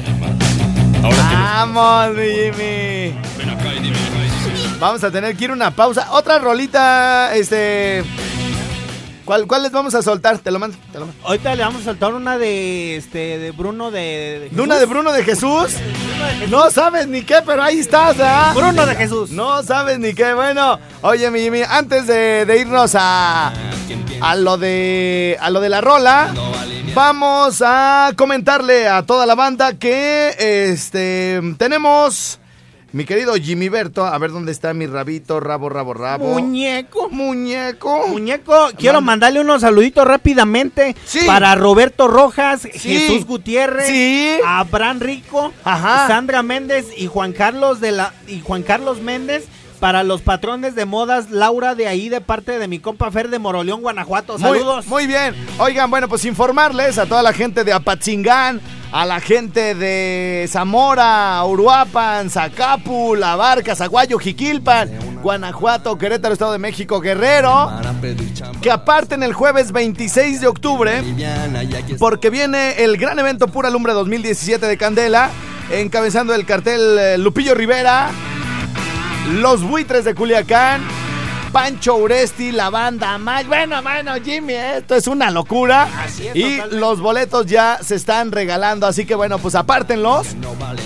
[1.02, 3.16] Vamos, Jimmy.
[4.80, 6.08] Vamos a tener que ir una pausa.
[6.12, 8.04] Otra rolita, este.
[9.28, 10.40] ¿Cuál, ¿Cuál les vamos a soltar?
[10.40, 10.78] Te lo mando.
[10.90, 11.22] Te lo mando.
[11.28, 15.12] Ahorita le vamos a soltar una de este de Bruno de, ¿De una de Bruno
[15.12, 15.74] de Jesús?
[16.48, 18.54] No sabes ni qué, pero ahí estás, ¿ah?
[18.56, 19.32] Bruno de Jesús.
[19.32, 20.34] No sabes ni qué.
[20.34, 23.52] Bueno, oye, mi Jimmy, antes de, de irnos a,
[24.22, 26.34] a lo de a lo de la rola,
[26.96, 30.36] vamos a comentarle a toda la banda que
[30.72, 32.40] este tenemos
[32.98, 36.26] mi querido Jimmy Berto, a ver dónde está mi rabito, rabo, rabo, rabo.
[36.34, 37.10] Muñeco.
[37.12, 38.08] Muñeco.
[38.08, 39.12] Muñeco, quiero Manda.
[39.12, 41.20] mandarle unos saluditos rápidamente Sí.
[41.28, 42.72] para Roberto Rojas, Sí.
[42.80, 44.40] Jesús Gutiérrez, Sí.
[44.48, 46.08] Abraham Rico, Ajá.
[46.08, 49.46] Sandra Méndez y Juan Carlos de la y Juan Carlos Méndez
[49.80, 53.38] para los patrones de modas Laura de ahí de parte de mi compa Fer de
[53.38, 54.40] Moroleón, Guanajuato.
[54.40, 54.88] Muy- Saludos.
[54.88, 55.36] Muy, bien.
[55.60, 58.60] Oigan, bueno, pues informarles a toda la gente de Apatzingán,
[58.92, 66.60] a la gente de Zamora, Uruapan, Zacapu, La Barca, Zaguayo, Jiquilpan, Guanajuato, Querétaro, Estado de
[66.60, 67.70] México, Guerrero,
[68.62, 71.04] que aparten el jueves 26 de octubre,
[72.00, 75.30] porque viene el gran evento Pura Lumbre 2017 de Candela,
[75.72, 78.10] encabezando el cartel eh, Lupillo Rivera,
[79.34, 80.82] los buitres de Culiacán,
[81.52, 83.48] Pancho Uresti, la banda Mike.
[83.48, 85.88] Bueno, bueno, Jimmy, esto es una locura.
[86.04, 86.76] Así es, y totalmente.
[86.78, 90.28] los boletos ya se están regalando, así que bueno, pues apártenlos.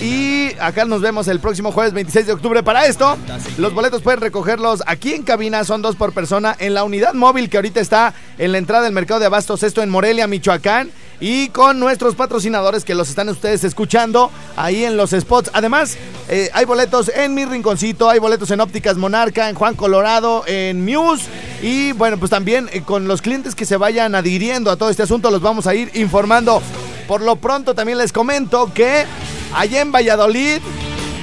[0.00, 3.16] Y acá nos vemos el próximo jueves 26 de octubre para esto.
[3.58, 7.50] Los boletos pueden recogerlos aquí en cabina, son dos por persona, en la unidad móvil
[7.50, 10.90] que ahorita está en la entrada del mercado de abastos, esto en Morelia, Michoacán.
[11.22, 15.52] Y con nuestros patrocinadores que los están ustedes escuchando ahí en los spots.
[15.52, 15.96] Además,
[16.28, 20.84] eh, hay boletos en Mi Rinconcito, hay boletos en Ópticas Monarca, en Juan Colorado, en
[20.84, 21.28] Muse.
[21.62, 25.04] Y bueno, pues también eh, con los clientes que se vayan adhiriendo a todo este
[25.04, 26.60] asunto los vamos a ir informando.
[27.06, 29.04] Por lo pronto también les comento que
[29.54, 30.58] allá en Valladolid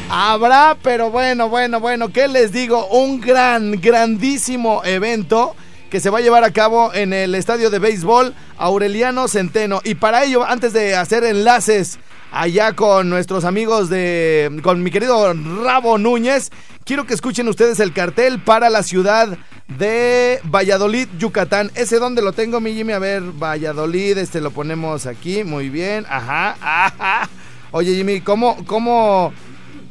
[0.09, 2.88] habrá, pero bueno, bueno, bueno, ¿qué les digo?
[2.88, 5.57] Un gran, grandísimo evento
[5.89, 9.82] que se va a llevar a cabo en el estadio de béisbol Aureliano Centeno.
[9.84, 11.99] Y para ello, antes de hacer enlaces
[12.32, 16.52] allá con nuestros amigos de, con mi querido Rabo Núñez,
[16.86, 21.71] quiero que escuchen ustedes el cartel para la ciudad de Valladolid, Yucatán.
[21.75, 22.93] ¿Ese dónde lo tengo, mi Jimmy?
[22.93, 27.30] A ver, Valladolid, este lo ponemos aquí, muy bien, ajá, ajá.
[27.71, 29.32] Oye, Jimmy, ¿cómo, cómo,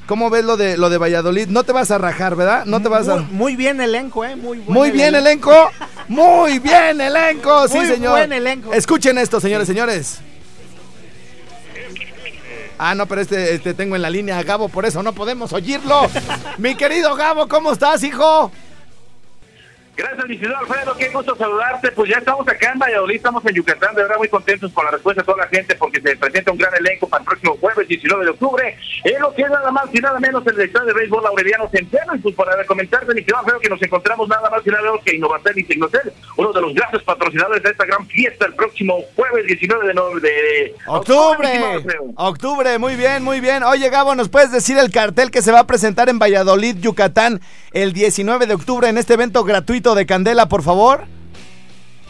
[0.09, 1.49] cómo ves lo de, lo de Valladolid?
[1.49, 2.64] No te vas a rajar, ¿verdad?
[2.64, 3.16] No te vas a...
[3.16, 4.35] Muy, muy bien elenco, ¿eh?
[4.35, 5.53] Muy, buen Muy bien, elenco.
[6.09, 7.68] Muy bien, elenco.
[7.68, 8.12] Sí, Muy señor.
[8.12, 8.73] buen elenco.
[8.73, 10.21] Escuchen esto, señores, señores.
[12.79, 15.53] Ah, no, pero este, este tengo en la línea a Gabo, por eso no podemos
[15.53, 16.09] oírlo.
[16.59, 18.51] Mi querido Gabo, ¿cómo estás, hijo?
[19.99, 21.91] Gracias, mi ciudad Alfredo, qué gusto saludarte.
[21.91, 24.93] Pues ya estamos acá en Valladolid, estamos en Yucatán, de verdad muy contentos con la
[24.93, 27.89] respuesta de toda la gente porque se presenta un gran elenco para el próximo jueves
[27.89, 28.77] 19 de octubre.
[29.03, 32.15] Es lo que es nada más y nada menos el estadio de béisbol Aureliano Centeno.
[32.15, 35.01] Y pues para comentarte, mi ciudad Alfredo, que nos encontramos nada más y nada menos
[35.05, 39.01] que Innovatel y Tecnotel, uno de los grandes patrocinadores de esta gran fiesta el próximo
[39.17, 41.49] jueves 19 de, no- de Octubre.
[41.49, 42.05] Alfredo.
[42.17, 43.63] Octubre, muy bien, muy bien.
[43.65, 47.41] Oye, Gabo, ¿nos puedes decir el cartel que se va a presentar en Valladolid, Yucatán,
[47.73, 51.05] el 19 de octubre en este evento gratuito de Candela, por favor?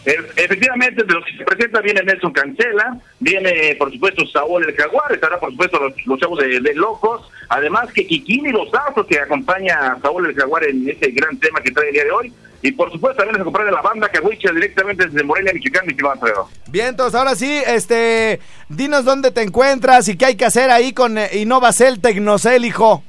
[0.05, 5.13] Efectivamente, de los que se presenta viene Nelson Cancela, viene por supuesto Saúl el Jaguar,
[5.13, 9.19] estará por supuesto los, los chavos de, de Locos, además que Kikini los Astros que
[9.19, 12.33] acompaña a Saúl el Jaguar en este gran tema que trae el día de hoy,
[12.63, 16.15] y por supuesto también nos acompaña la banda Cahuicha directamente desde Morelia, Michoacán, mi estimado
[16.15, 16.49] Alfredo.
[16.69, 20.93] Bien, entonces ahora sí, este, dinos dónde te encuentras y qué hay que hacer ahí
[20.93, 23.05] con eh, Innovacel Tecnocel, hijo.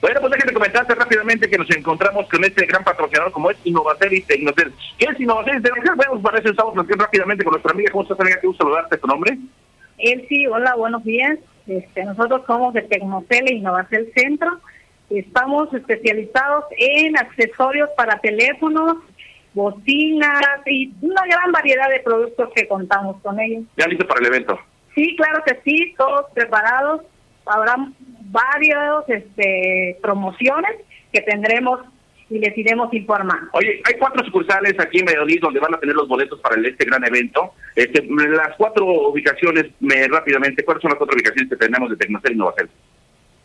[0.00, 4.12] Bueno, pues déjenme comentarte rápidamente que nos encontramos con este gran patrocinador como es Innovatel
[4.12, 4.72] y Tecnotel.
[4.98, 5.94] ¿Qué es Innovatel y Tecnotel?
[5.96, 7.90] Bueno, pues para eso estamos platicando rápidamente con nuestra amiga.
[7.90, 8.38] ¿Cómo estás, amiga?
[8.40, 9.38] Qué gusto saludarte, ¿tu nombre?
[9.98, 11.38] Él sí, hola, buenos días.
[11.66, 14.60] Este, nosotros somos de Tecnocel e Innovacel Centro.
[15.10, 18.96] Estamos especializados en accesorios para teléfonos,
[19.52, 23.64] bocinas y una gran variedad de productos que contamos con ellos.
[23.76, 24.58] Ya listo para el evento.
[24.94, 27.02] Sí, claro que sí, todos preparados.
[27.46, 27.76] Habrá
[28.34, 30.72] varios este, promociones
[31.12, 31.80] que tendremos
[32.28, 33.48] y les iremos informando.
[33.52, 36.84] Oye, hay cuatro sucursales aquí en Valladolid donde van a tener los boletos para este
[36.84, 37.52] gran evento.
[37.76, 42.32] Este, las cuatro ubicaciones, me, rápidamente, ¿cuáles son las cuatro ubicaciones que tenemos de Tecnocel
[42.32, 42.68] y Innovatel?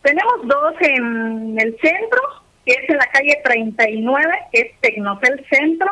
[0.02, 2.22] Tenemos dos en el centro,
[2.66, 5.90] que es en la calle 39, que es Tecnocel Centro.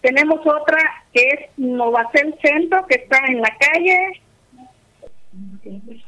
[0.00, 0.78] Tenemos otra
[1.12, 4.20] que es Novacel Centro, que está en la calle.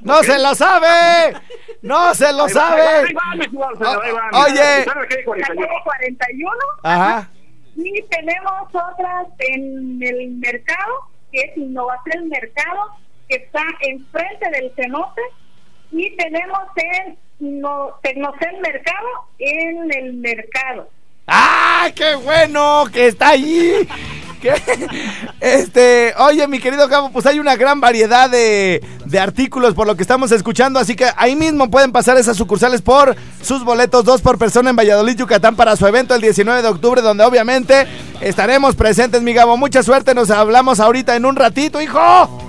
[0.00, 1.36] ¡No se lo sabe!
[1.82, 2.82] ¡No se lo Ahí va, sabe!
[2.82, 4.44] ahí va, mi estimado Alfredo, ahí va.
[4.44, 4.86] Oye.
[4.86, 5.46] La 41.
[5.46, 6.50] calle 41.
[6.82, 7.30] Ajá.
[7.76, 12.90] Y tenemos otras en el mercado, que es Innovacel Mercado,
[13.28, 15.22] que está enfrente del cenote.
[15.92, 20.88] Y tenemos en no, Tecnocel Mercado en el mercado.
[21.26, 23.88] ¡Ah, qué bueno que está allí!
[25.40, 29.96] Este, oye, mi querido Gabo, pues hay una gran variedad de, de artículos por lo
[29.96, 34.20] que estamos escuchando, así que ahí mismo pueden pasar esas sucursales por sus boletos, dos
[34.22, 37.86] por persona en Valladolid, Yucatán, para su evento el 19 de octubre, donde obviamente
[38.20, 39.56] estaremos presentes, mi Gabo.
[39.56, 42.45] Mucha suerte, nos hablamos ahorita en un ratito, hijo.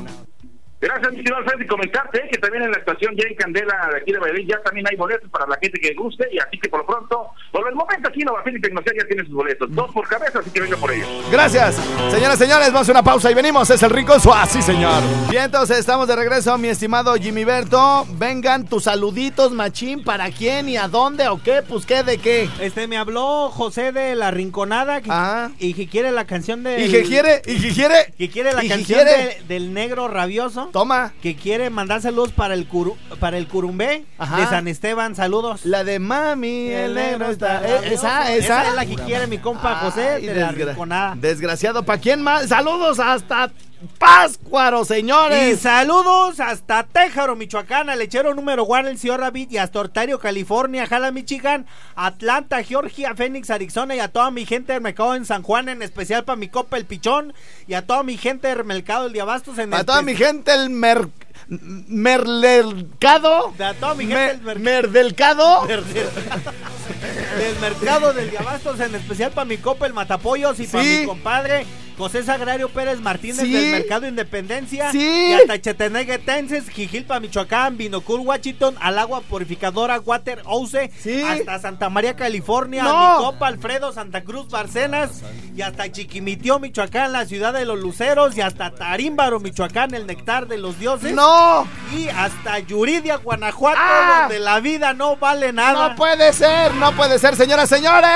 [0.80, 3.90] Gracias, mi estimado Alfredo, y comentarte eh, que también en la estación ya en Candela
[3.92, 6.60] de aquí de Valladolid ya también hay boletos para la gente que guste, y así
[6.60, 9.74] que por lo pronto, por el momento aquí Innovatel y Tecnocel ya tiene sus boletos,
[9.74, 11.08] dos por cabeza, así que venga por ellos.
[11.32, 11.76] Gracias.
[12.12, 13.68] Señoras y señores, vamos a una pausa y venimos.
[13.72, 15.02] Es el Rincón Suárez, sí, señor.
[15.32, 18.06] Bien, entonces estamos de regreso, mi estimado Jimmy Berto.
[18.12, 20.04] Vengan tus saluditos, machín.
[20.04, 21.64] ¿Para quién y a dónde o qué?
[21.68, 22.48] Pues qué de qué.
[22.62, 25.50] Este, me habló José de La Rinconada que- Ah.
[25.60, 26.86] y que quiere la canción de...
[26.86, 27.42] ¿Y qué quiere?
[27.48, 28.14] ¿Y qué quiere?
[28.18, 29.24] Que quiere la ¿Y qué canción quiere?
[29.40, 30.67] de- del negro rabioso.
[30.72, 31.14] Toma.
[31.22, 34.38] Que quiere mandar saludos para el curu- para el curumbé Ajá.
[34.38, 35.16] de San Esteban.
[35.16, 35.66] Saludos.
[35.66, 37.58] La de mami, el negro está.
[37.68, 37.94] eh, rabioso.
[37.96, 38.70] esa, esa.
[38.70, 41.16] es la que quiere mi compa José Ay, de La desgra- Rinconada.
[41.16, 41.84] Desgraciado.
[41.84, 42.48] ¿Para quién más?
[42.50, 43.52] Saludos hasta
[44.00, 45.60] Páscuaro, Y señores.
[45.60, 50.88] saludos hasta Téjaro, Michoacán, al lechero número one, el señor David, y hasta Ontario, California,
[50.88, 55.44] Jala, Michigan, Atlanta, Georgia, Phoenix, Arizona, y a toda mi gente del mercado en San
[55.44, 57.34] Juan, en especial para mi copa El Pichón,
[57.68, 60.72] y a toda mi gente del mercado El Diabastos, en A toda mi gente, el
[60.72, 61.08] mer.
[61.50, 63.54] Merlercado.
[63.58, 65.66] De a toda mi gente Mer- del mercado.
[65.66, 65.68] Merdelcado.
[67.38, 70.98] del mercado del Diabastos, en especial para mi copa el Matapollos y para Sí.
[71.02, 71.66] mi compadre
[71.98, 73.52] José Sagrario Pérez Martínez Sí.
[73.52, 74.92] del Mercado Independencia.
[74.92, 75.00] Sí.
[75.30, 80.76] Y hasta Cheteneguetenses, Jijilpa, Michoacán, Binocur, Washington, al agua purificadora Water House.
[81.00, 81.22] Sí.
[81.24, 83.34] Hasta Santa María, California, No.
[83.42, 85.22] Alfredo, Santa Cruz, Barcenas.
[85.56, 88.38] Y hasta Chiquimitió, Michoacán, la ciudad de los luceros.
[88.38, 91.14] Y hasta Tarímbaro, Michoacán, el nectar de los dioses.
[91.14, 91.68] ¡No!
[91.96, 94.20] Y hasta Yuridia, Guanajuato, Ah.
[94.24, 95.90] donde la vida no vale nada.
[95.90, 98.08] No puede ser, no puede ser, señoras, señores.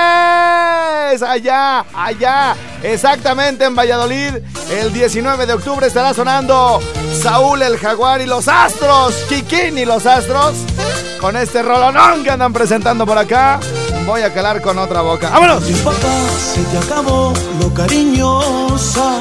[1.24, 4.36] Allá, allá, exactamente Valladolid,
[4.72, 6.80] el 19 de octubre estará sonando
[7.22, 10.56] Saúl el Jaguar y los Astros, Kikín y los Astros.
[11.20, 13.60] Con este rolonón que andan presentando por acá,
[14.06, 15.30] voy a calar con otra boca.
[15.30, 15.64] ¡Vámonos!
[15.84, 15.98] Papá,
[16.54, 19.20] se te acabó lo cariñosa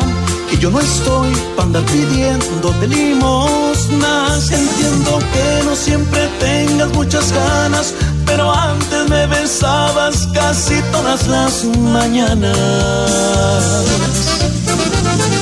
[0.52, 4.50] y yo no estoy para andar pidiéndote limosnas.
[4.50, 7.94] Entiendo que no siempre tengas muchas ganas,
[8.26, 12.56] pero antes me besabas casi todas las mañanas.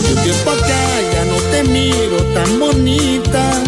[0.08, 3.62] De un tiempo acá ya no te miro tan bonita.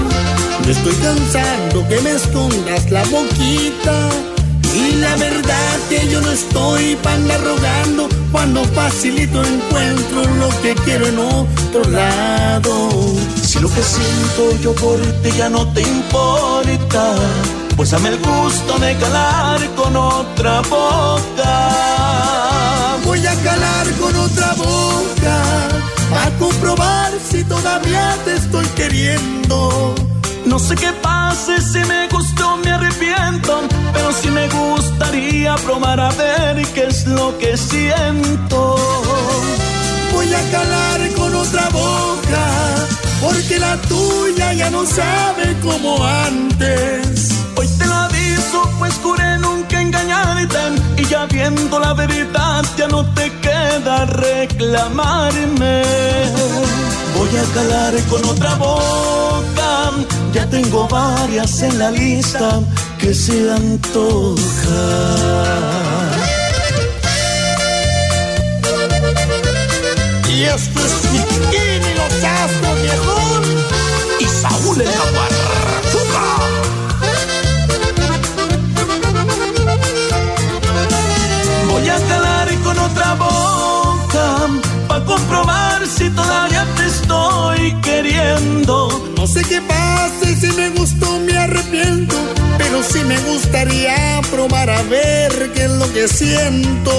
[0.64, 4.08] Me estoy cansando que me escondas la boquita.
[4.74, 10.74] Y la verdad que yo no estoy para andar rogando cuando facilito encuentro lo que
[10.76, 12.88] quiero en otro lado.
[13.42, 17.16] Si lo que siento yo por ti ya no te importa,
[17.76, 21.68] pues dame el gusto de calar con otra boca.
[23.04, 24.89] Voy a calar con otra boca
[26.12, 29.94] a comprobar si todavía te estoy queriendo.
[30.44, 36.10] No sé qué pase, si me gustó me arrepiento, pero si me gustaría probar a
[36.12, 38.76] ver qué es lo que siento.
[40.12, 42.46] Voy a calar con otra boca,
[43.20, 47.30] porque la tuya ya no sabe como antes.
[48.78, 50.58] Pues juré nunca engañarte,
[50.96, 55.82] y ya viendo la verdad ya no te queda reclamarme.
[57.16, 59.90] Voy a calar con otra boca,
[60.32, 62.60] ya tengo varias en la lista
[62.98, 65.29] que se antojan.
[96.30, 96.92] Siento.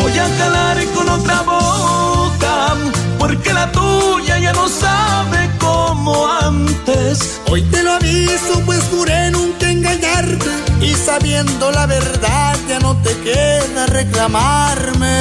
[0.00, 2.74] Voy a calar con otra boca
[3.18, 7.40] porque la tuya ya no sabe como antes.
[7.50, 13.12] Hoy te lo aviso, pues juré nunca engañarte y sabiendo la verdad ya no te
[13.26, 15.18] queda reclamarme.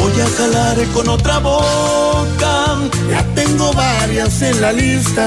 [0.00, 2.54] Voy a calar con otra boca.
[3.10, 5.26] Ya tengo varias en la lista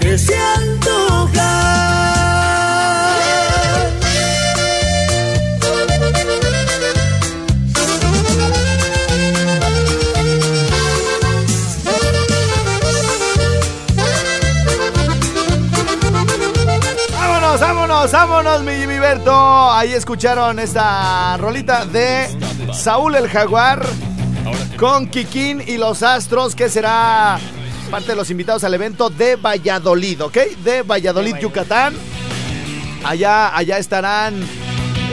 [0.00, 2.21] que se antojan.
[18.10, 19.32] Vámonos, mi Jimmy Berto.
[19.70, 22.26] Ahí escucharon esta rolita de
[22.74, 23.80] Saúl el Jaguar
[24.76, 27.38] con Kikín y los Astros, que será
[27.92, 30.36] parte de los invitados al evento de Valladolid, ¿ok?
[30.64, 31.94] De Valladolid, Yucatán.
[33.04, 34.34] Allá, allá estarán.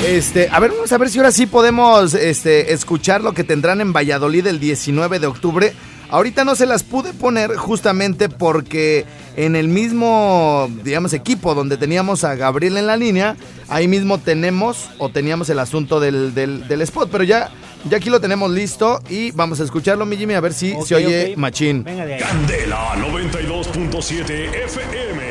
[0.06, 3.82] Este, a ver, vamos a ver si ahora sí podemos este, escuchar lo que tendrán
[3.82, 5.74] en Valladolid el 19 de octubre.
[6.12, 9.06] Ahorita no se las pude poner justamente porque
[9.38, 13.36] en el mismo, digamos, equipo donde teníamos a Gabriel en la línea,
[13.68, 17.52] ahí mismo tenemos o teníamos el asunto del, del- del spot, pero ya,
[17.90, 20.96] ya aquí lo tenemos listo y vamos a escucharlo, mi Jimmy, a ver si se
[20.96, 21.38] oye ok.
[21.38, 21.84] machín.
[21.84, 22.20] Venga de ahí.
[22.22, 25.22] Candela 92.7 FM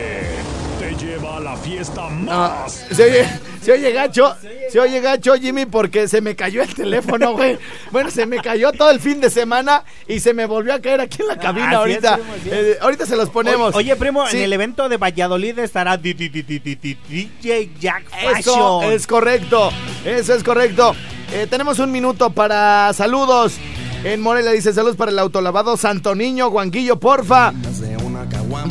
[0.78, 2.84] te lleva a la fiesta Ah, más.
[2.90, 3.26] se oye,
[3.68, 4.34] se oye gacho,
[4.70, 7.58] se oye gacho, Jimmy, porque se me cayó el teléfono, güey.
[7.90, 11.00] Bueno, se me cayó todo el fin de semana y se me volvió a caer
[11.02, 12.14] aquí en la cabina Así es, ahorita.
[12.16, 12.34] primo.
[12.56, 13.74] Eh, ahorita se los ponemos.
[13.74, 14.38] Oye, primo, Sí.
[14.38, 18.04] en el evento de Valladolid estará DJ Jack
[18.38, 18.92] Eso Fashion.
[18.92, 19.70] es correcto,
[20.04, 20.94] eso es correcto.
[21.32, 23.56] Eh, tenemos un minuto para saludos.
[24.04, 27.52] En Morelia dice saludos para el autolavado Santo Niño, Guanguillo, porfa.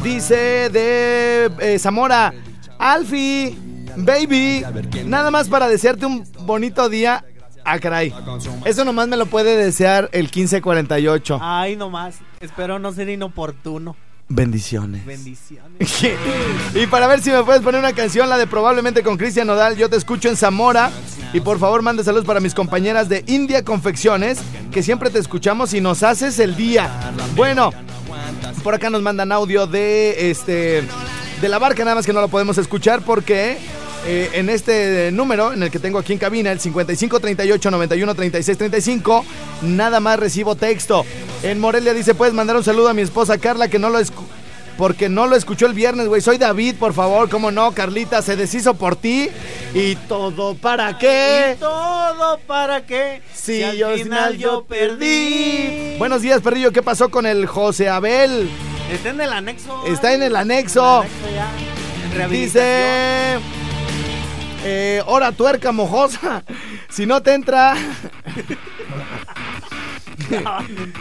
[0.03, 2.34] Dice de eh, Zamora,
[2.80, 3.57] Alfi,
[3.98, 4.64] baby,
[5.06, 7.24] nada más para desearte un bonito día.
[7.66, 8.14] Ah, caray.
[8.64, 11.39] Eso nomás me lo puede desear el 1548.
[11.41, 12.16] Ay, nomás.
[12.39, 13.95] Espero no ser inoportuno.
[14.30, 15.06] Bendiciones.
[15.06, 16.04] Bendiciones.
[16.76, 19.78] y para ver si me puedes poner una canción, la de probablemente con Cristian Nodal,
[19.78, 20.91] yo te escucho en Zamora.
[21.34, 24.39] Y por favor, mande saludos para mis compañeras de India Confecciones
[24.72, 26.89] que siempre te escuchamos y nos haces el día.
[27.36, 27.72] Bueno,
[28.64, 30.84] por acá nos mandan audio de este
[31.41, 33.58] de la barca, nada más que no lo podemos escuchar porque
[34.08, 38.58] eh, en este número, en el que tengo aquí en cabina, el 5538 91 36
[38.58, 39.26] 35,
[39.64, 41.05] nada más recibo texto.
[41.43, 44.26] En Morelia dice, puedes mandar un saludo a mi esposa Carla que no lo escu-
[44.78, 46.22] porque no lo escuchó el viernes, güey.
[46.22, 49.28] Soy David, por favor, cómo no, Carlita, se deshizo por ti.
[49.74, 51.55] ¿Y todo para qué?
[51.55, 53.22] ¿Y todo para qué?
[53.34, 55.95] Si al yo al final yo perdí.
[55.97, 56.72] Buenos días, perrillo.
[56.72, 58.47] ¿Qué pasó con el José Abel?
[58.91, 59.86] Está en el anexo.
[59.88, 61.03] Está en el anexo.
[61.03, 62.05] En el anexo ya.
[62.05, 63.41] En rehabilitación.
[63.41, 63.66] Dice.
[64.64, 66.43] Eh, hora tuerca mojosa.
[66.89, 67.76] Si no te entra.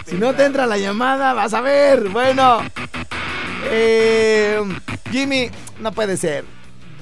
[0.07, 2.09] si no te entra la llamada, vas a ver.
[2.09, 2.59] Bueno.
[3.71, 4.61] Eh,
[5.11, 5.51] Jimmy,
[5.81, 6.45] no puede ser.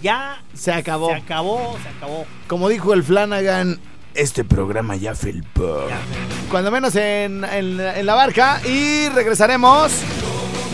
[0.02, 1.08] Ya Se acabó.
[1.08, 2.26] se acabó, se acabó.
[2.46, 3.80] Como dijo el Flanagan,
[4.14, 5.86] este programa ya felpó.
[6.50, 8.60] Cuando menos en, en- en la barca.
[8.66, 9.92] Y regresaremos.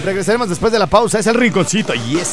[0.04, 1.20] Regresaremos después de la pausa.
[1.20, 1.94] Es el rinconcito.
[1.94, 2.32] Yes.